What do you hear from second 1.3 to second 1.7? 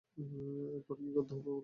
হবে বলুন?